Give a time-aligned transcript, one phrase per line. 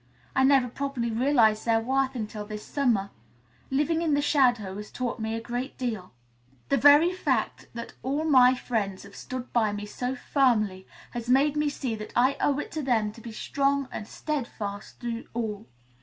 [0.35, 3.11] I never properly realized their worth until this summer.
[3.69, 6.11] Living in the shadow has taught me a great deal.
[6.69, 11.55] "The very fact that all my friends have stood by me so firmly has made
[11.55, 15.67] me see that I owe it to them to be strong and steadfast through all.